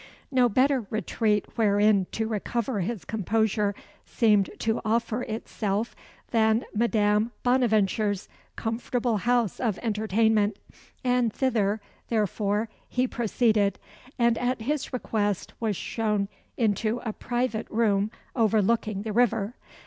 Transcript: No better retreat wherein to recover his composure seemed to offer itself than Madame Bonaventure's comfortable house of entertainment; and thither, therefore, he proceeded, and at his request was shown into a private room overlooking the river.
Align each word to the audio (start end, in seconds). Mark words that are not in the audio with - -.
No 0.31 0.49
better 0.49 0.87
retreat 0.89 1.45
wherein 1.59 2.05
to 2.13 2.27
recover 2.27 2.79
his 2.79 3.05
composure 3.05 3.75
seemed 4.03 4.49
to 4.57 4.81
offer 4.83 5.21
itself 5.21 5.95
than 6.31 6.65
Madame 6.73 7.31
Bonaventure's 7.43 8.27
comfortable 8.55 9.17
house 9.17 9.59
of 9.59 9.77
entertainment; 9.83 10.57
and 11.03 11.31
thither, 11.31 11.81
therefore, 12.07 12.67
he 12.89 13.05
proceeded, 13.07 13.77
and 14.17 14.39
at 14.39 14.63
his 14.63 14.91
request 14.91 15.53
was 15.59 15.75
shown 15.75 16.29
into 16.57 16.99
a 17.05 17.13
private 17.13 17.69
room 17.69 18.09
overlooking 18.35 19.03
the 19.03 19.13
river. 19.13 19.53